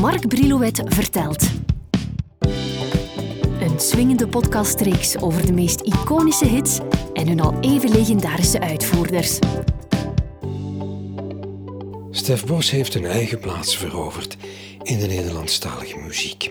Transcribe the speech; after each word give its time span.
Mark 0.00 0.28
Brilouet 0.28 0.82
vertelt. 0.84 1.50
Een 3.60 3.80
swingende 3.80 4.28
podcastreeks 4.28 5.16
over 5.16 5.46
de 5.46 5.52
meest 5.52 5.80
iconische 5.80 6.46
hits 6.46 6.78
en 7.12 7.28
hun 7.28 7.40
al 7.40 7.54
even 7.60 7.90
legendarische 7.90 8.60
uitvoerders. 8.60 9.38
Stef 12.10 12.46
Bos 12.46 12.70
heeft 12.70 12.94
een 12.94 13.04
eigen 13.04 13.38
plaats 13.38 13.76
veroverd 13.76 14.36
in 14.82 14.98
de 14.98 15.06
Nederlandstalige 15.06 15.98
muziek. 15.98 16.50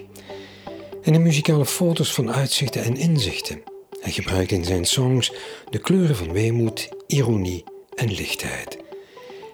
En 1.04 1.14
de 1.14 1.20
muzikale 1.20 1.66
foto's 1.66 2.14
van 2.14 2.32
uitzichten 2.32 2.84
en 2.84 2.96
inzichten. 2.96 3.62
Hij 4.02 4.12
gebruikt 4.12 4.52
in 4.52 4.66
zijn 4.66 4.86
songs 4.86 5.34
de 5.70 5.80
kleuren 5.80 6.16
van 6.16 6.32
weemoed, 6.32 6.90
ironie 7.08 7.64
en 7.96 8.12
lichtheid. 8.12 8.78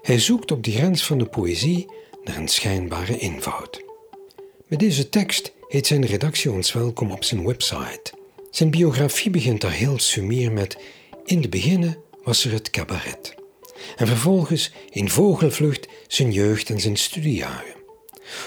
Hij 0.01 0.19
zoekt 0.19 0.51
op 0.51 0.63
de 0.63 0.71
grens 0.71 1.05
van 1.05 1.17
de 1.17 1.25
poëzie 1.25 1.87
naar 2.23 2.37
een 2.37 2.47
schijnbare 2.47 3.17
eenvoud. 3.17 3.84
Met 4.67 4.79
deze 4.79 5.09
tekst 5.09 5.51
heet 5.67 5.87
zijn 5.87 6.05
redactie 6.05 6.51
ons 6.51 6.73
welkom 6.73 7.11
op 7.11 7.23
zijn 7.23 7.45
website. 7.45 8.13
Zijn 8.51 8.71
biografie 8.71 9.31
begint 9.31 9.61
daar 9.61 9.71
heel 9.71 9.99
sumier 9.99 10.51
met 10.51 10.77
In 11.25 11.41
de 11.41 11.49
beginnen 11.49 11.97
was 12.23 12.45
er 12.45 12.51
het 12.51 12.69
cabaret. 12.69 13.35
En 13.95 14.07
vervolgens 14.07 14.71
in 14.89 15.09
vogelvlucht 15.09 15.87
zijn 16.07 16.31
jeugd 16.31 16.69
en 16.69 16.79
zijn 16.79 16.95
studiejaren. 16.95 17.75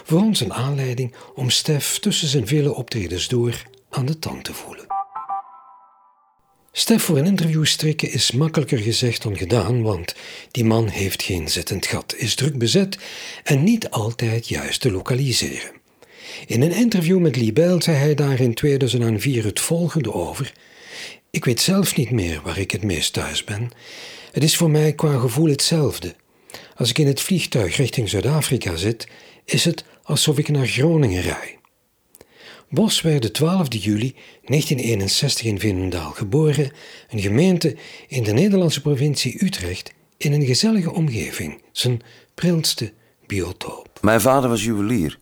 Voor 0.04 0.20
ons 0.20 0.40
een 0.40 0.52
aanleiding 0.52 1.14
om 1.34 1.50
Stef 1.50 1.98
tussen 1.98 2.28
zijn 2.28 2.46
vele 2.46 2.74
optredens 2.74 3.28
door 3.28 3.62
aan 3.90 4.06
de 4.06 4.18
tand 4.18 4.44
te 4.44 4.54
voelen. 4.54 4.86
Stef 6.72 7.02
voor 7.02 7.18
een 7.18 7.26
interview 7.26 7.64
strikken 7.64 8.12
is 8.12 8.32
makkelijker 8.32 8.78
gezegd 8.78 9.22
dan 9.22 9.36
gedaan, 9.36 9.82
want 9.82 10.14
die 10.50 10.64
man 10.64 10.88
heeft 10.88 11.22
geen 11.22 11.48
zittend 11.48 11.86
gat, 11.86 12.14
is 12.16 12.34
druk 12.34 12.58
bezet 12.58 12.98
en 13.44 13.64
niet 13.64 13.90
altijd 13.90 14.48
juist 14.48 14.80
te 14.80 14.90
lokaliseren. 14.90 15.78
In 16.46 16.62
een 16.62 16.72
interview 16.72 17.18
met 17.18 17.36
Libel 17.36 17.82
zei 17.82 17.96
hij 17.96 18.14
daar 18.14 18.40
in 18.40 18.54
2004 18.54 19.44
het 19.44 19.60
volgende 19.60 20.12
over. 20.12 20.52
Ik 21.30 21.44
weet 21.44 21.60
zelf 21.60 21.96
niet 21.96 22.10
meer 22.10 22.40
waar 22.44 22.58
ik 22.58 22.70
het 22.70 22.82
meest 22.82 23.12
thuis 23.12 23.44
ben. 23.44 23.70
Het 24.32 24.42
is 24.42 24.56
voor 24.56 24.70
mij 24.70 24.92
qua 24.92 25.18
gevoel 25.18 25.48
hetzelfde. 25.48 26.14
Als 26.76 26.90
ik 26.90 26.98
in 26.98 27.06
het 27.06 27.20
vliegtuig 27.20 27.76
richting 27.76 28.08
Zuid-Afrika 28.08 28.76
zit, 28.76 29.08
is 29.44 29.64
het 29.64 29.84
alsof 30.02 30.38
ik 30.38 30.48
naar 30.48 30.66
Groningen 30.66 31.22
rij. 31.22 31.58
Bos 32.70 33.00
werd 33.00 33.22
de 33.22 33.30
12 33.30 33.66
juli 33.70 34.14
1961 34.44 35.46
in 35.46 35.60
Veenendaal 35.60 36.10
geboren, 36.10 36.70
een 37.10 37.20
gemeente 37.20 37.76
in 38.08 38.22
de 38.22 38.32
Nederlandse 38.32 38.80
provincie 38.80 39.44
Utrecht, 39.44 39.92
in 40.16 40.32
een 40.32 40.44
gezellige 40.44 40.92
omgeving, 40.92 41.62
zijn 41.72 42.00
prilste 42.34 42.92
biotoop. 43.26 43.98
Mijn 44.00 44.20
vader 44.20 44.48
was 44.48 44.64
juwelier. 44.64 45.18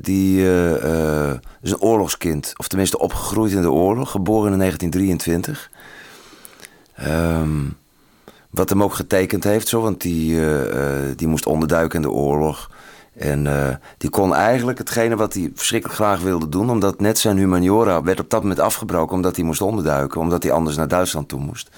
Die 0.00 0.40
uh, 0.40 1.32
is 1.62 1.70
een 1.70 1.80
oorlogskind, 1.80 2.52
of 2.56 2.68
tenminste 2.68 2.98
opgegroeid 2.98 3.52
in 3.52 3.62
de 3.62 3.70
oorlog, 3.70 4.10
geboren 4.10 4.52
in 4.52 4.58
1923. 4.58 5.70
Ehm, 6.94 7.64
wat 8.50 8.68
hem 8.68 8.82
ook 8.82 8.94
getekend 8.94 9.44
heeft, 9.44 9.68
zo, 9.68 9.80
want 9.80 10.00
die, 10.00 10.34
uh, 10.34 10.92
die 11.16 11.28
moest 11.28 11.46
onderduiken 11.46 11.96
in 11.96 12.02
de 12.02 12.10
oorlog. 12.10 12.70
En 13.16 13.46
die 13.96 14.10
kon 14.10 14.34
eigenlijk 14.34 14.78
hetgene 14.78 15.16
wat 15.16 15.34
hij 15.34 15.50
verschrikkelijk 15.54 15.98
graag 15.98 16.20
wilde 16.20 16.48
doen, 16.48 16.70
omdat 16.70 17.00
net 17.00 17.18
zijn 17.18 17.36
humaniora 17.36 18.02
werd 18.02 18.20
op 18.20 18.30
dat 18.30 18.42
moment 18.42 18.60
afgebroken 18.60 19.16
omdat 19.16 19.36
hij 19.36 19.44
moest 19.44 19.60
onderduiken, 19.60 20.20
omdat 20.20 20.42
hij 20.42 20.52
anders 20.52 20.76
naar 20.76 20.88
Duitsland 20.88 21.28
toe 21.28 21.40
moest. 21.40 21.70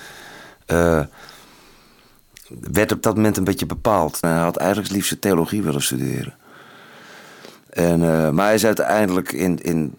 Werd 2.71 2.93
op 2.93 3.03
dat 3.03 3.15
moment 3.15 3.37
een 3.37 3.45
beetje 3.45 3.67
bepaald. 3.67 4.19
Hij 4.21 4.39
had 4.39 4.57
eigenlijk 4.57 4.89
het 4.89 4.97
liefst 4.97 5.21
theologie 5.21 5.63
willen 5.63 5.83
studeren. 5.83 6.35
En, 7.71 8.01
uh, 8.01 8.31
maar 8.31 8.45
hij 8.45 8.55
is 8.55 8.67
uiteindelijk 8.67 9.33
in, 9.33 9.59
in, 9.59 9.95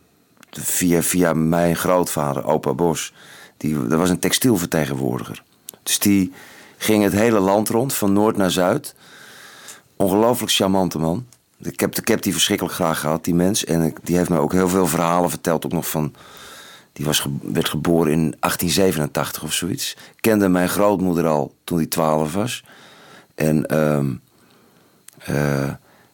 via, 0.51 1.01
via 1.01 1.33
mijn 1.33 1.75
grootvader, 1.75 2.45
opa 2.45 2.73
Bos, 2.73 3.13
die, 3.57 3.87
dat 3.87 3.99
was 3.99 4.09
een 4.09 4.19
textielvertegenwoordiger. 4.19 5.43
Dus 5.83 5.99
die 5.99 6.33
ging 6.77 7.03
het 7.03 7.13
hele 7.13 7.39
land 7.39 7.69
rond, 7.69 7.93
van 7.93 8.13
noord 8.13 8.37
naar 8.37 8.51
zuid. 8.51 8.95
Ongelooflijk 9.95 10.51
charmante 10.51 10.99
man. 10.99 11.25
Ik 11.57 11.79
heb, 11.79 11.95
ik 11.95 12.07
heb 12.07 12.21
die 12.21 12.33
verschrikkelijk 12.33 12.75
graag 12.75 12.99
gehad, 12.99 13.23
die 13.23 13.35
mens. 13.35 13.65
En 13.65 13.93
die 14.03 14.17
heeft 14.17 14.29
me 14.29 14.37
ook 14.37 14.51
heel 14.51 14.69
veel 14.69 14.87
verhalen 14.87 15.29
verteld. 15.29 15.65
Ook 15.65 15.71
nog 15.71 15.89
van. 15.89 16.13
Die 16.93 17.05
was, 17.05 17.25
werd 17.41 17.69
geboren 17.69 18.11
in 18.11 18.35
1887 18.39 19.43
of 19.43 19.53
zoiets. 19.53 19.97
Kende 20.19 20.49
mijn 20.49 20.69
grootmoeder 20.69 21.27
al 21.27 21.53
toen 21.63 21.77
hij 21.77 21.87
12 21.87 22.33
was. 22.33 22.63
En 23.35 23.77
um, 23.77 24.21
uh, 25.29 25.69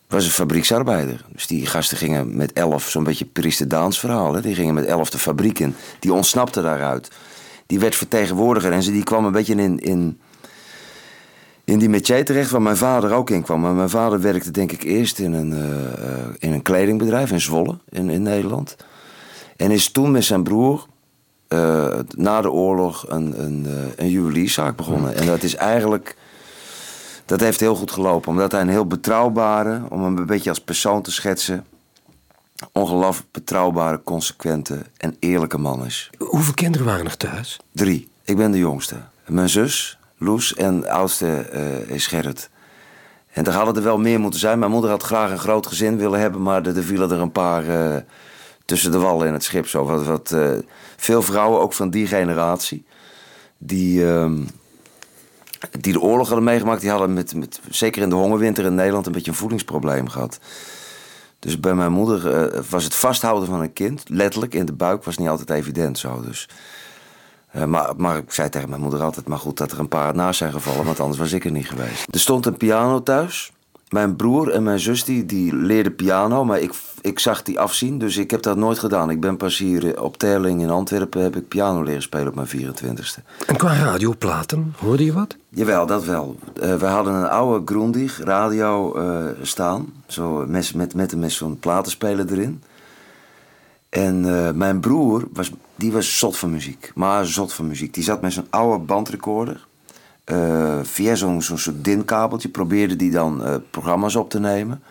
was 0.07 0.25
een 0.25 0.31
fabrieksarbeider. 0.31 1.25
Dus 1.31 1.47
die 1.47 1.65
gasten 1.65 1.97
gingen 1.97 2.35
met 2.35 2.53
elf, 2.53 2.89
zo'n 2.89 3.03
beetje 3.03 3.67
Daans 3.67 3.99
verhaal. 3.99 4.33
Hè? 4.33 4.41
Die 4.41 4.55
gingen 4.55 4.73
met 4.73 4.85
elf 4.85 5.09
de 5.09 5.17
fabriek 5.17 5.59
in. 5.59 5.75
Die 5.99 6.13
ontsnapte 6.13 6.61
daaruit. 6.61 7.11
Die 7.65 7.79
werd 7.79 7.95
vertegenwoordiger 7.95 8.71
en 8.71 8.83
ze, 8.83 8.91
die 8.91 9.03
kwam 9.03 9.25
een 9.25 9.31
beetje 9.31 9.55
in, 9.55 9.79
in 9.79 10.19
in 11.67 11.79
die 11.79 11.89
métier 11.89 12.25
terecht 12.25 12.51
waar 12.51 12.61
mijn 12.61 12.77
vader 12.77 13.13
ook 13.13 13.29
in 13.29 13.41
kwam. 13.41 13.61
Maar 13.61 13.73
mijn 13.73 13.89
vader 13.89 14.21
werkte 14.21 14.51
denk 14.51 14.71
ik 14.71 14.83
eerst 14.83 15.19
in 15.19 15.33
een, 15.33 15.51
uh, 15.51 15.59
in 16.39 16.53
een 16.53 16.61
kledingbedrijf 16.61 17.31
in 17.31 17.41
Zwolle 17.41 17.77
in, 17.89 18.09
in 18.09 18.21
Nederland. 18.21 18.75
En 19.55 19.71
is 19.71 19.91
toen 19.91 20.11
met 20.11 20.23
zijn 20.23 20.43
broer 20.43 20.85
uh, 21.49 21.99
na 22.15 22.41
de 22.41 22.51
oorlog 22.51 23.05
een, 23.07 23.43
een, 23.43 23.65
uh, 23.67 23.73
een 23.95 24.09
juwelierszaak 24.09 24.75
begonnen. 24.75 25.15
En 25.15 25.25
dat 25.25 25.43
is 25.43 25.55
eigenlijk... 25.55 26.15
Dat 27.27 27.39
heeft 27.39 27.59
heel 27.59 27.75
goed 27.75 27.91
gelopen. 27.91 28.29
Omdat 28.29 28.51
hij 28.51 28.61
een 28.61 28.69
heel 28.69 28.87
betrouwbare, 28.87 29.81
om 29.89 30.03
hem 30.03 30.17
een 30.17 30.25
beetje 30.25 30.49
als 30.49 30.61
persoon 30.61 31.01
te 31.01 31.11
schetsen... 31.11 31.65
ongelooflijk 32.71 33.31
betrouwbare, 33.31 34.03
consequente 34.03 34.81
en 34.97 35.15
eerlijke 35.19 35.57
man 35.57 35.85
is. 35.85 36.09
Hoeveel 36.17 36.53
kinderen 36.53 36.87
waren 36.87 37.05
er 37.05 37.17
thuis? 37.17 37.59
Drie. 37.71 38.07
Ik 38.23 38.37
ben 38.37 38.51
de 38.51 38.57
jongste. 38.57 38.95
Mijn 39.25 39.49
zus, 39.49 39.99
Loes 40.17 40.53
en 40.53 40.79
de 40.79 40.91
oudste 40.91 41.49
uh, 41.53 41.95
is 41.95 42.07
Gerrit. 42.07 42.49
En 43.31 43.45
er 43.45 43.53
hadden 43.53 43.75
er 43.75 43.83
wel 43.83 43.97
meer 43.97 44.19
moeten 44.19 44.39
zijn. 44.39 44.59
Mijn 44.59 44.71
moeder 44.71 44.89
had 44.89 45.03
graag 45.03 45.31
een 45.31 45.39
groot 45.39 45.67
gezin 45.67 45.97
willen 45.97 46.19
hebben, 46.19 46.41
maar 46.41 46.65
er, 46.65 46.77
er 46.77 46.83
vielen 46.83 47.11
er 47.11 47.19
een 47.19 47.31
paar 47.31 47.65
uh, 47.65 47.95
tussen 48.65 48.91
de 48.91 48.97
wallen 48.97 49.27
in 49.27 49.33
het 49.33 49.43
schip. 49.43 49.67
Zo. 49.67 49.85
Wat, 49.85 50.05
wat 50.05 50.31
uh, 50.31 50.51
veel 50.97 51.21
vrouwen, 51.21 51.59
ook 51.59 51.73
van 51.73 51.89
die 51.89 52.07
generatie, 52.07 52.85
die, 53.57 53.99
uh, 53.99 54.31
die 55.79 55.93
de 55.93 56.01
oorlog 56.01 56.27
hadden 56.27 56.45
meegemaakt, 56.45 56.81
die 56.81 56.89
hadden 56.89 57.13
met, 57.13 57.35
met, 57.35 57.59
zeker 57.69 58.01
in 58.01 58.09
de 58.09 58.15
hongerwinter 58.15 58.65
in 58.65 58.75
Nederland 58.75 59.05
een 59.05 59.11
beetje 59.11 59.31
een 59.31 59.37
voedingsprobleem 59.37 60.09
gehad. 60.09 60.39
Dus 61.39 61.59
bij 61.59 61.73
mijn 61.73 61.91
moeder 61.91 62.63
was 62.69 62.83
het 62.83 62.95
vasthouden 62.95 63.47
van 63.47 63.61
een 63.61 63.73
kind, 63.73 64.03
letterlijk 64.07 64.53
in 64.53 64.65
de 64.65 64.73
buik, 64.73 65.03
was 65.03 65.17
niet 65.17 65.27
altijd 65.27 65.49
evident 65.49 65.97
zo. 65.97 66.21
Dus 66.21 66.47
uh, 67.55 67.63
maar, 67.63 67.93
maar 67.97 68.17
ik 68.17 68.31
zei 68.31 68.49
tegen 68.49 68.69
mijn 68.69 68.81
moeder 68.81 69.01
altijd: 69.01 69.27
maar 69.27 69.37
goed 69.37 69.57
dat 69.57 69.71
er 69.71 69.79
een 69.79 69.87
paar 69.87 70.15
naast 70.15 70.37
zijn 70.37 70.51
gevallen, 70.51 70.85
want 70.85 70.99
anders 70.99 71.19
was 71.19 71.31
ik 71.31 71.45
er 71.45 71.51
niet 71.51 71.69
geweest. 71.69 72.13
Er 72.13 72.19
stond 72.19 72.45
een 72.45 72.57
piano 72.57 73.03
thuis. 73.03 73.51
Mijn 73.89 74.15
broer 74.15 74.49
en 74.49 74.63
mijn 74.63 74.79
zus 74.79 75.03
die, 75.03 75.25
die 75.25 75.55
leerden 75.55 75.95
piano, 75.95 76.45
maar 76.45 76.59
ik, 76.59 76.73
ik 77.01 77.19
zag 77.19 77.43
die 77.43 77.59
afzien, 77.59 77.97
dus 77.99 78.17
ik 78.17 78.31
heb 78.31 78.41
dat 78.41 78.57
nooit 78.57 78.79
gedaan. 78.79 79.09
Ik 79.09 79.19
ben 79.19 79.37
pas 79.37 79.57
hier 79.57 80.01
op 80.01 80.17
Terling 80.17 80.61
in 80.61 80.69
Antwerpen 80.69 81.21
heb 81.21 81.35
ik 81.35 81.47
piano 81.47 81.83
leren 81.83 82.01
spelen 82.01 82.27
op 82.27 82.35
mijn 82.35 82.47
24ste. 82.47 83.45
En 83.45 83.57
qua 83.57 83.75
radioplaten, 83.75 84.73
hoorde 84.77 85.05
je 85.05 85.13
wat? 85.13 85.37
Jawel, 85.49 85.85
dat 85.85 86.05
wel. 86.05 86.35
Uh, 86.63 86.75
we 86.75 86.85
hadden 86.85 87.13
een 87.13 87.29
oude 87.29 87.65
Grundig 87.65 88.23
radio 88.23 88.99
uh, 88.99 89.25
staan, 89.41 89.93
zo 90.07 90.45
met, 90.47 90.73
met, 90.75 90.95
met, 90.95 91.15
met 91.15 91.31
zo'n 91.31 91.59
platenspeler 91.59 92.31
erin. 92.31 92.61
En 93.89 94.23
uh, 94.25 94.51
mijn 94.51 94.79
broer, 94.79 95.27
was, 95.33 95.51
die 95.75 95.91
was 95.91 96.17
zot 96.17 96.37
van 96.37 96.51
muziek. 96.51 96.91
Maar 96.95 97.25
zot 97.25 97.53
van 97.53 97.67
muziek. 97.67 97.93
Die 97.93 98.03
zat 98.03 98.21
met 98.21 98.33
zo'n 98.33 98.47
oude 98.49 98.83
bandrecorder. 98.83 99.66
Uh, 100.31 100.79
via 100.83 101.15
zo'n 101.15 101.41
zo 101.41 101.57
soort 101.57 101.83
DIN-kabeltje 101.83 102.49
probeerde 102.49 102.95
die 102.95 103.11
dan 103.11 103.41
uh, 103.43 103.55
programma's 103.69 104.15
op 104.15 104.29
te 104.29 104.39
nemen. 104.39 104.83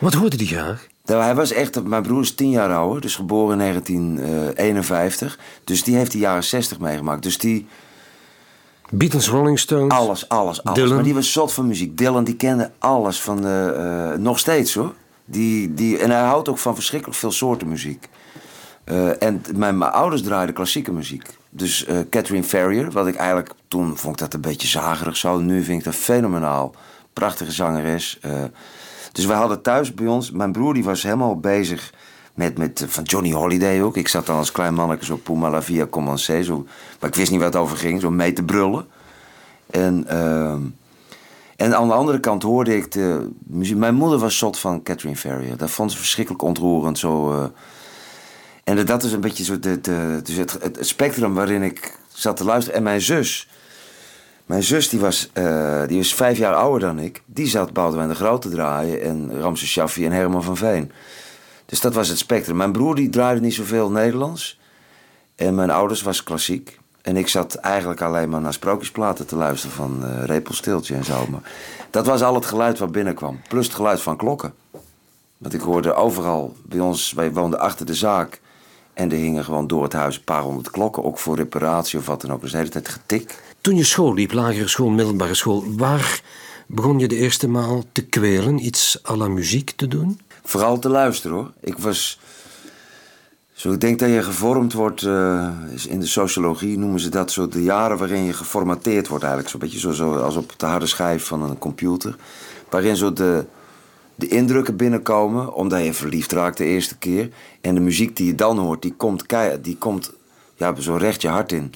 Wat 0.00 0.14
hoorde 0.14 0.36
die 0.36 0.46
graag? 0.46 0.86
Nou, 1.04 1.22
hij 1.22 1.34
was 1.34 1.52
echt, 1.52 1.82
mijn 1.82 2.02
broer 2.02 2.22
is 2.22 2.34
tien 2.34 2.50
jaar 2.50 2.74
ouder, 2.74 3.00
dus 3.00 3.14
geboren 3.14 3.52
in 3.52 3.58
1951. 3.58 5.38
Dus 5.64 5.82
die 5.82 5.96
heeft 5.96 6.12
de 6.12 6.18
jaren 6.18 6.44
60 6.44 6.78
meegemaakt. 6.78 7.22
Dus 7.22 7.38
die... 7.38 7.66
Beatles, 8.90 9.28
Rolling 9.28 9.58
Stones? 9.58 9.92
Alles, 9.92 10.28
alles, 10.28 10.64
alles. 10.64 10.78
Dylan. 10.78 10.94
Maar 10.94 11.04
die 11.04 11.14
was 11.14 11.32
zot 11.32 11.52
van 11.52 11.66
muziek. 11.66 11.98
Dylan, 11.98 12.24
die 12.24 12.36
kende 12.36 12.70
alles 12.78 13.20
van 13.20 13.42
de... 13.42 14.16
nog 14.18 14.38
steeds 14.38 14.74
hoor. 14.74 14.94
Die, 15.24 15.74
die, 15.74 15.98
en 15.98 16.10
hij 16.10 16.22
houdt 16.22 16.48
ook 16.48 16.58
van 16.58 16.74
verschrikkelijk 16.74 17.18
veel 17.18 17.32
soorten 17.32 17.68
muziek. 17.68 18.08
Uh, 18.84 19.22
en 19.22 19.42
mijn, 19.54 19.78
mijn, 19.78 19.92
ouders 19.92 20.22
draaiden 20.22 20.54
klassieke 20.54 20.92
muziek. 20.92 21.26
Dus 21.50 21.86
uh, 21.86 21.98
Catherine 22.10 22.44
Ferrier, 22.44 22.90
wat 22.90 23.06
ik 23.06 23.14
eigenlijk 23.14 23.52
toen 23.70 23.96
vond 23.96 24.14
ik 24.14 24.20
dat 24.20 24.34
een 24.34 24.40
beetje 24.40 24.68
zagerig 24.68 25.16
zo. 25.16 25.38
Nu 25.38 25.62
vind 25.62 25.78
ik 25.78 25.84
dat 25.84 25.94
fenomenaal. 25.94 26.74
Prachtige 27.12 27.52
zangeres. 27.52 28.18
Uh, 28.24 28.32
dus 29.12 29.24
wij 29.24 29.36
hadden 29.36 29.62
thuis 29.62 29.94
bij 29.94 30.06
ons, 30.06 30.30
mijn 30.30 30.52
broer 30.52 30.74
die 30.74 30.84
was 30.84 31.02
helemaal 31.02 31.36
bezig 31.40 31.92
met, 32.34 32.58
met 32.58 32.84
van 32.88 33.04
Johnny 33.04 33.32
Holiday 33.32 33.82
ook. 33.82 33.96
Ik 33.96 34.08
zat 34.08 34.26
dan 34.26 34.36
als 34.36 34.52
klein 34.52 34.74
manneke 34.74 35.04
zo 35.04 35.16
Puma 35.16 35.50
la 35.50 35.62
Via 35.62 35.86
Commencé, 35.86 36.42
zo, 36.42 36.66
maar 37.00 37.08
ik 37.08 37.14
wist 37.14 37.30
niet 37.30 37.40
wat 37.40 37.52
het 37.52 37.62
over 37.62 37.76
ging, 37.76 38.00
zo 38.00 38.10
mee 38.10 38.32
te 38.32 38.42
brullen. 38.42 38.86
En, 39.70 40.06
ehm, 40.08 40.60
En 41.56 41.76
aan 41.76 41.88
de 41.88 41.94
andere 41.94 42.20
kant 42.20 42.42
hoorde 42.42 42.76
ik 42.76 42.92
de 42.92 43.30
muziek. 43.46 43.76
Mijn 43.76 43.94
moeder 43.94 44.18
was 44.18 44.38
zot 44.38 44.58
van 44.58 44.82
Catherine 44.82 45.16
Ferrier. 45.16 45.56
Dat 45.56 45.70
vond 45.70 45.92
ze 45.92 45.98
verschrikkelijk 45.98 46.42
ontroerend. 46.42 46.98
Zo, 46.98 47.50
en 48.64 48.86
dat 48.86 49.02
is 49.02 49.12
een 49.12 49.20
beetje 49.20 49.44
zo 49.44 49.58
de, 49.58 49.80
de, 49.80 50.20
dus 50.22 50.36
het, 50.36 50.78
spectrum 50.80 51.34
waarin 51.34 51.62
ik 51.62 51.98
zat 52.08 52.36
te 52.36 52.44
luisteren. 52.44 52.78
En 52.78 52.82
mijn 52.82 53.00
zus, 53.00 53.48
mijn 54.50 54.62
zus 54.62 54.88
die 54.88 55.00
was, 55.00 55.30
uh, 55.34 55.86
die 55.86 55.96
was 55.96 56.14
vijf 56.14 56.38
jaar 56.38 56.54
ouder 56.54 56.80
dan 56.80 56.98
ik. 56.98 57.22
Die 57.26 57.46
zat 57.46 57.72
Boudewijn 57.72 58.08
de 58.08 58.14
Grote 58.14 58.48
te 58.48 58.54
draaien. 58.54 59.02
En 59.02 59.40
Ramses 59.40 59.70
Shaffi 59.70 60.04
en 60.04 60.12
Herman 60.12 60.42
van 60.42 60.56
Veen. 60.56 60.92
Dus 61.66 61.80
dat 61.80 61.94
was 61.94 62.08
het 62.08 62.18
spectrum. 62.18 62.56
Mijn 62.56 62.72
broer 62.72 62.94
die 62.94 63.08
draaide 63.08 63.40
niet 63.40 63.54
zoveel 63.54 63.90
Nederlands. 63.90 64.60
En 65.36 65.54
mijn 65.54 65.70
ouders 65.70 66.02
was 66.02 66.22
klassiek. 66.22 66.78
En 67.02 67.16
ik 67.16 67.28
zat 67.28 67.54
eigenlijk 67.54 68.00
alleen 68.00 68.28
maar 68.28 68.40
naar 68.40 68.52
sprookjesplaten 68.52 69.26
te 69.26 69.36
luisteren 69.36 69.76
van 69.76 70.00
uh, 70.02 70.24
Repelsteeltje 70.24 70.94
en 70.94 71.04
zo. 71.04 71.26
Maar 71.30 71.52
dat 71.90 72.06
was 72.06 72.22
al 72.22 72.34
het 72.34 72.46
geluid 72.46 72.78
wat 72.78 72.92
binnenkwam. 72.92 73.40
Plus 73.48 73.66
het 73.66 73.74
geluid 73.74 74.00
van 74.00 74.16
klokken. 74.16 74.54
Want 75.38 75.54
ik 75.54 75.60
hoorde 75.60 75.94
overal, 75.94 76.56
bij 76.62 76.80
ons, 76.80 77.12
wij 77.12 77.32
woonden 77.32 77.60
achter 77.60 77.86
de 77.86 77.94
zaak. 77.94 78.40
En 78.94 79.10
er 79.10 79.16
hingen 79.16 79.44
gewoon 79.44 79.66
door 79.66 79.82
het 79.82 79.92
huis 79.92 80.16
een 80.16 80.24
paar 80.24 80.42
honderd 80.42 80.70
klokken. 80.70 81.04
Ook 81.04 81.18
voor 81.18 81.36
reparatie 81.36 81.98
of 81.98 82.06
wat 82.06 82.20
dan 82.20 82.32
ook. 82.32 82.40
Dus 82.40 82.50
de 82.50 82.56
hele 82.56 82.68
tijd 82.68 82.88
getik. 82.88 83.42
Toen 83.60 83.76
je 83.76 83.84
school 83.84 84.14
liep, 84.14 84.32
lagere 84.32 84.68
school, 84.68 84.88
middelbare 84.88 85.34
school. 85.34 85.64
Waar 85.76 86.22
begon 86.66 86.98
je 86.98 87.08
de 87.08 87.16
eerste 87.16 87.48
maal 87.48 87.84
te 87.92 88.04
kwelen? 88.04 88.64
Iets 88.64 89.00
à 89.10 89.16
la 89.16 89.28
muziek 89.28 89.70
te 89.70 89.88
doen? 89.88 90.20
Vooral 90.44 90.78
te 90.78 90.88
luisteren 90.88 91.36
hoor. 91.36 91.50
Ik 91.60 91.78
was 91.78 92.18
zo, 93.60 93.72
ik 93.72 93.80
denk 93.80 93.98
dat 93.98 94.08
je 94.08 94.22
gevormd 94.22 94.72
wordt, 94.72 95.02
uh, 95.02 95.48
in 95.88 96.00
de 96.00 96.06
sociologie 96.06 96.78
noemen 96.78 97.00
ze 97.00 97.08
dat 97.08 97.32
zo 97.32 97.48
de 97.48 97.62
jaren 97.62 97.98
waarin 97.98 98.24
je 98.24 98.32
geformateerd 98.32 99.08
wordt 99.08 99.24
eigenlijk. 99.24 99.52
Zo'n 99.52 99.60
beetje 99.60 99.78
zo, 99.78 99.92
zo 99.92 100.16
als 100.16 100.36
op 100.36 100.52
de 100.56 100.66
harde 100.66 100.86
schijf 100.86 101.24
van 101.24 101.42
een 101.42 101.58
computer. 101.58 102.16
Waarin 102.68 102.96
zo 102.96 103.12
de, 103.12 103.44
de 104.20 104.28
indrukken 104.28 104.76
binnenkomen, 104.76 105.54
omdat 105.54 105.84
je 105.84 105.92
verliefd 105.92 106.32
raakt 106.32 106.56
de 106.56 106.64
eerste 106.64 106.98
keer. 106.98 107.28
En 107.60 107.74
de 107.74 107.80
muziek 107.80 108.16
die 108.16 108.26
je 108.26 108.34
dan 108.34 108.58
hoort, 108.58 108.82
die 108.82 108.94
komt, 108.94 109.24
die 109.60 109.76
komt 109.76 110.12
ja, 110.56 110.74
zo 110.80 110.94
recht 110.94 111.22
je 111.22 111.28
hart 111.28 111.52
in. 111.52 111.72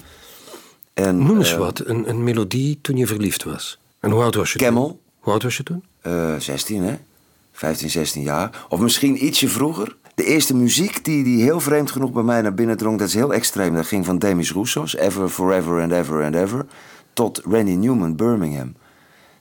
En, 0.93 1.17
Noem 1.17 1.37
eens 1.37 1.51
uh, 1.51 1.57
wat, 1.57 1.81
een, 1.85 2.09
een 2.09 2.23
melodie 2.23 2.79
toen 2.81 2.97
je 2.97 3.07
verliefd 3.07 3.43
was. 3.43 3.79
En 3.99 4.11
hoe 4.11 4.21
oud 4.21 4.35
was 4.35 4.53
je 4.53 4.59
Camel. 4.59 4.87
toen? 4.87 4.99
Hoe 5.19 5.33
oud 5.33 5.43
was 5.43 5.57
je 5.57 5.63
toen? 5.63 5.83
Uh, 6.03 6.35
16 6.37 6.83
hè, 6.83 6.95
15, 7.51 7.89
16 7.89 8.21
jaar. 8.21 8.65
Of 8.69 8.79
misschien 8.79 9.25
ietsje 9.25 9.49
vroeger 9.49 9.95
de 10.15 10.23
eerste 10.23 10.55
muziek 10.55 11.05
die, 11.05 11.23
die 11.23 11.43
heel 11.43 11.59
vreemd 11.59 11.91
genoeg 11.91 12.11
bij 12.11 12.23
mij 12.23 12.41
naar 12.41 12.53
binnen 12.53 12.77
drong, 12.77 12.99
dat 12.99 13.07
is 13.07 13.13
heel 13.13 13.33
extreem. 13.33 13.73
Dat 13.73 13.85
ging 13.85 14.05
van 14.05 14.17
Demis 14.17 14.51
Roussos, 14.51 14.95
Ever, 14.95 15.29
Forever 15.29 15.81
and 15.81 15.91
Ever 15.91 16.23
and 16.23 16.35
Ever, 16.35 16.65
tot 17.13 17.41
Randy 17.49 17.71
Newman, 17.71 18.15
Birmingham. 18.15 18.75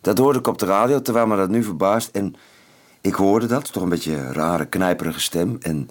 Dat 0.01 0.19
hoorde 0.19 0.39
ik 0.39 0.47
op 0.47 0.59
de 0.59 0.67
radio, 0.67 1.03
terwijl 1.03 1.27
me 1.27 1.37
dat 1.37 1.49
nu 1.49 1.63
verbaast. 1.63 2.09
En 2.13 2.35
ik 3.05 3.15
hoorde 3.15 3.47
dat, 3.47 3.73
toch 3.73 3.83
een 3.83 3.89
beetje 3.89 4.17
een 4.17 4.33
rare, 4.33 4.65
knijperige 4.67 5.21
stem. 5.21 5.57
En, 5.61 5.91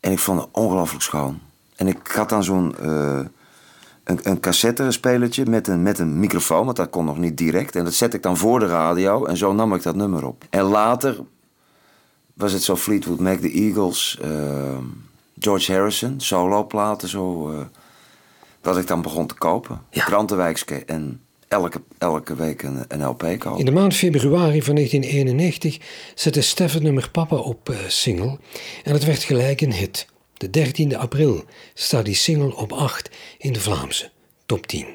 en 0.00 0.12
ik 0.12 0.18
vond 0.18 0.40
het 0.40 0.48
ongelooflijk 0.52 1.02
schoon. 1.02 1.40
En 1.76 1.86
ik 1.86 2.06
had 2.06 2.28
dan 2.28 2.44
zo'n 2.44 2.74
uh, 2.82 3.20
een, 4.04 4.20
een 4.22 4.40
cassettespelertje 4.40 5.46
met 5.46 5.68
een, 5.68 5.82
met 5.82 5.98
een 5.98 6.18
microfoon, 6.18 6.64
want 6.64 6.76
dat 6.76 6.90
kon 6.90 7.04
nog 7.04 7.18
niet 7.18 7.36
direct. 7.36 7.76
En 7.76 7.84
dat 7.84 7.94
zette 7.94 8.16
ik 8.16 8.22
dan 8.22 8.36
voor 8.36 8.58
de 8.58 8.66
radio 8.66 9.24
en 9.24 9.36
zo 9.36 9.52
nam 9.52 9.74
ik 9.74 9.82
dat 9.82 9.94
nummer 9.94 10.26
op. 10.26 10.44
En 10.50 10.62
later 10.62 11.18
was 12.34 12.52
het 12.52 12.62
zo 12.62 12.76
Fleetwood 12.76 13.20
Mac, 13.20 13.40
de 13.40 13.50
Eagles, 13.50 14.18
uh, 14.24 14.78
George 15.38 15.72
Harrison, 15.72 16.20
soloplaten 16.20 17.08
zo. 17.08 17.50
Uh, 17.50 17.58
dat 18.60 18.78
ik 18.78 18.86
dan 18.86 19.02
begon 19.02 19.26
te 19.26 19.34
kopen. 19.34 19.82
Ja. 19.90 20.04
Krantenwijkske 20.04 20.84
en 20.84 21.20
elke, 21.50 21.82
elke 21.98 22.34
week 22.34 22.62
een, 22.62 22.84
een 22.88 23.04
LP 23.04 23.38
kopen. 23.38 23.58
In 23.58 23.64
de 23.64 23.70
maand 23.70 23.94
februari 23.94 24.62
van 24.62 24.74
1991 24.74 25.78
zette 26.14 26.40
Stefan 26.40 26.82
nummer 26.82 27.10
Papa 27.10 27.36
op 27.36 27.68
uh, 27.68 27.76
single 27.88 28.38
en 28.84 28.92
het 28.92 29.04
werd 29.04 29.22
gelijk 29.22 29.60
een 29.60 29.72
hit. 29.72 30.06
De 30.34 30.70
13e 30.70 30.96
april 30.96 31.44
staat 31.74 32.04
die 32.04 32.14
single 32.14 32.56
op 32.56 32.72
8 32.72 33.10
in 33.38 33.52
de 33.52 33.60
Vlaamse 33.60 34.10
top 34.46 34.66
10. 34.66 34.86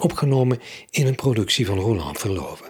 Opgenomen 0.00 0.60
in 0.90 1.06
een 1.06 1.14
productie 1.14 1.66
van 1.66 1.78
Roland 1.78 2.18
Verloven. 2.18 2.66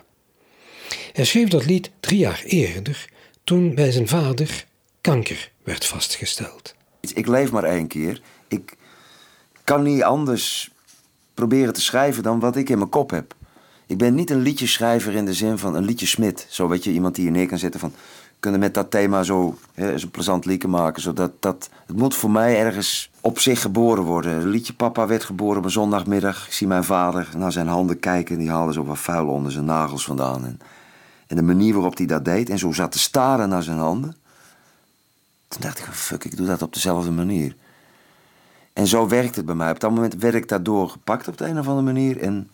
Hij 1.12 1.24
schreef 1.24 1.48
dat 1.48 1.66
lied 1.66 1.90
drie 2.00 2.18
jaar 2.18 2.42
eerder 2.44 3.08
toen 3.44 3.74
bij 3.74 3.90
zijn 3.90 4.08
vader 4.08 4.66
kanker 5.00 5.50
werd 5.62 5.84
vastgesteld. 5.84 6.74
Ik 7.14 7.26
leef 7.26 7.50
maar 7.50 7.64
één 7.64 7.86
keer. 7.86 8.20
Ik 8.48 8.76
kan 9.64 9.82
niet 9.82 10.02
anders 10.02 10.70
proberen 11.36 11.74
te 11.74 11.80
schrijven 11.80 12.22
dan 12.22 12.40
wat 12.40 12.56
ik 12.56 12.68
in 12.68 12.78
mijn 12.78 12.90
kop 12.90 13.10
heb. 13.10 13.34
Ik 13.86 13.98
ben 13.98 14.14
niet 14.14 14.30
een 14.30 14.40
liedjeschrijver 14.40 15.14
in 15.14 15.24
de 15.24 15.34
zin 15.34 15.58
van 15.58 15.74
een 15.74 15.84
liedjesmid. 15.84 16.46
Zo 16.48 16.68
weet 16.68 16.84
je, 16.84 16.92
iemand 16.92 17.14
die 17.14 17.24
je 17.24 17.30
neer 17.30 17.46
kan 17.46 17.58
zetten 17.58 17.80
van... 17.80 17.92
kunnen 18.40 18.60
met 18.60 18.74
dat 18.74 18.90
thema 18.90 19.22
zo 19.22 19.58
hè, 19.74 19.92
een 19.92 20.10
plezant 20.10 20.44
liedje 20.44 20.68
maken. 20.68 21.02
Zodat 21.02 21.32
dat, 21.40 21.70
het 21.86 21.96
moet 21.96 22.14
voor 22.14 22.30
mij 22.30 22.58
ergens 22.58 23.10
op 23.20 23.38
zich 23.38 23.60
geboren 23.60 24.04
worden. 24.04 24.48
Liedje 24.48 24.72
Papa 24.72 25.06
werd 25.06 25.24
geboren 25.24 25.58
op 25.58 25.64
een 25.64 25.70
zondagmiddag. 25.70 26.46
Ik 26.46 26.52
zie 26.52 26.66
mijn 26.66 26.84
vader 26.84 27.28
naar 27.36 27.52
zijn 27.52 27.68
handen 27.68 27.98
kijken. 28.00 28.38
Die 28.38 28.50
haalde 28.50 28.72
zo 28.72 28.84
wat 28.84 28.98
vuil 28.98 29.26
onder 29.26 29.52
zijn 29.52 29.64
nagels 29.64 30.04
vandaan. 30.04 30.44
En 30.44 30.60
en 31.26 31.36
de 31.36 31.42
manier 31.42 31.74
waarop 31.74 31.96
hij 31.96 32.06
dat 32.06 32.24
deed 32.24 32.50
en 32.50 32.58
zo 32.58 32.72
zat 32.72 32.92
te 32.92 32.98
staren 32.98 33.48
naar 33.48 33.62
zijn 33.62 33.78
handen. 33.78 34.16
Toen 35.48 35.60
dacht 35.60 35.78
ik, 35.78 35.84
fuck, 35.84 36.24
ik 36.24 36.36
doe 36.36 36.46
dat 36.46 36.62
op 36.62 36.74
dezelfde 36.74 37.10
manier. 37.10 37.54
En 38.76 38.86
zo 38.86 39.08
werkt 39.08 39.36
het 39.36 39.46
bij 39.46 39.54
mij. 39.54 39.70
Op 39.70 39.80
dat 39.80 39.90
moment 39.90 40.14
werd 40.14 40.34
ik 40.34 40.48
daardoor 40.48 40.88
gepakt 40.88 41.28
op 41.28 41.38
de 41.38 41.44
een 41.44 41.58
of 41.58 41.66
andere 41.68 41.86
manier. 41.86 42.20
En 42.20 42.50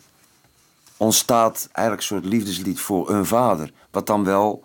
ontstaat 0.96 1.68
eigenlijk 1.72 2.08
een 2.08 2.16
soort 2.16 2.32
liefdeslied 2.32 2.80
voor 2.80 3.10
een 3.10 3.26
vader. 3.26 3.72
Wat 3.90 4.06
dan 4.06 4.24
wel 4.24 4.64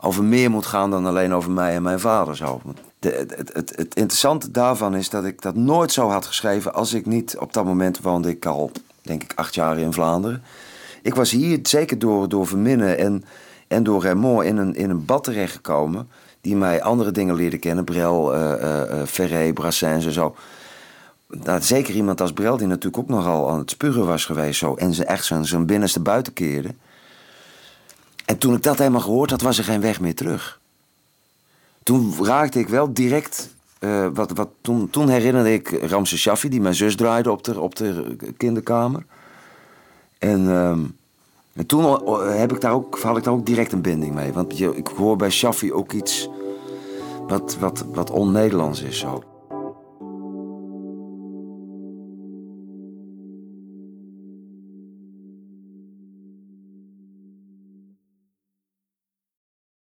over 0.00 0.24
meer 0.24 0.50
moet 0.50 0.66
gaan 0.66 0.90
dan 0.90 1.06
alleen 1.06 1.34
over 1.34 1.50
mij 1.50 1.74
en 1.74 1.82
mijn 1.82 2.00
vader. 2.00 2.36
Zo. 2.36 2.60
Het, 3.00 3.36
het, 3.36 3.52
het, 3.54 3.94
interessante 3.94 4.50
daarvan 4.50 4.94
is 4.94 5.10
dat 5.10 5.24
ik 5.24 5.42
dat 5.42 5.54
nooit 5.54 5.92
zo 5.92 6.08
had 6.08 6.26
geschreven 6.26 6.74
als 6.74 6.92
ik 6.92 7.06
niet 7.06 7.38
op 7.38 7.52
dat 7.52 7.64
moment 7.64 8.00
woonde 8.00 8.28
ik 8.28 8.46
al, 8.46 8.70
denk 9.02 9.22
ik, 9.22 9.32
acht 9.34 9.54
jaar 9.54 9.78
in 9.78 9.92
Vlaanderen. 9.92 10.42
Ik 11.02 11.14
was 11.14 11.30
hier 11.30 11.58
zeker 11.62 11.98
door, 11.98 12.28
door 12.28 12.46
Verminnen 12.46 12.98
en, 12.98 13.24
en 13.68 13.82
door 13.82 14.02
Raymond 14.02 14.44
in 14.44 14.56
een, 14.56 14.74
in 14.74 14.90
een 14.90 15.04
bad 15.04 15.24
terechtgekomen. 15.24 16.08
Die 16.46 16.56
mij 16.56 16.82
andere 16.82 17.10
dingen 17.10 17.34
leerde 17.34 17.58
kennen. 17.58 17.84
Brel, 17.84 18.34
uh, 18.34 18.52
uh, 18.60 19.02
Ferré, 19.06 19.52
Brassens 19.52 20.06
en 20.06 20.12
zo. 20.12 20.34
Nou, 21.28 21.62
zeker 21.62 21.94
iemand 21.94 22.20
als 22.20 22.32
Brel, 22.32 22.56
die 22.56 22.66
natuurlijk 22.66 23.02
ook 23.02 23.08
nogal 23.08 23.50
aan 23.50 23.58
het 23.58 23.70
spugen 23.70 24.06
was 24.06 24.24
geweest. 24.24 24.58
Zo, 24.58 24.74
en 24.74 24.94
ze 24.94 25.04
echt 25.04 25.24
zijn, 25.24 25.66
binnenste 25.66 26.00
buiten 26.00 26.32
keerde. 26.32 26.74
En 28.24 28.38
toen 28.38 28.54
ik 28.54 28.62
dat 28.62 28.78
helemaal 28.78 29.00
gehoord 29.00 29.30
had, 29.30 29.40
was 29.40 29.58
er 29.58 29.64
geen 29.64 29.80
weg 29.80 30.00
meer 30.00 30.14
terug. 30.14 30.60
Toen 31.82 32.14
raakte 32.22 32.58
ik 32.58 32.68
wel 32.68 32.92
direct. 32.92 33.54
Wat, 34.12 34.30
wat, 34.32 34.48
toen, 34.60 34.90
toen 34.90 35.08
herinnerde 35.08 35.52
ik 35.52 35.68
Ramse 35.82 36.18
Shaffi, 36.18 36.48
die 36.48 36.60
mijn 36.60 36.74
zus 36.74 36.96
draaide 36.96 37.30
op 37.30 37.44
de, 37.44 37.60
op 37.60 37.76
de 37.76 38.16
kinderkamer. 38.36 39.04
En, 40.18 40.50
ehm, 40.50 40.80
en 41.52 41.66
toen 41.66 42.08
heb 42.28 42.52
ik 42.52 42.60
daar 42.60 42.72
ook, 42.72 42.98
had 42.98 43.16
ik 43.16 43.24
daar 43.24 43.34
ook 43.34 43.46
direct 43.46 43.72
een 43.72 43.82
binding 43.82 44.14
mee. 44.14 44.32
Want 44.32 44.58
je, 44.58 44.76
ik 44.76 44.86
hoor 44.86 45.16
bij 45.16 45.30
Shaffi 45.30 45.72
ook 45.72 45.92
iets 45.92 46.28
wat, 47.26 47.56
wat, 47.58 47.84
wat 47.92 48.10
on-Nederlands 48.10 48.82
is 48.82 48.98
zo. 48.98 49.22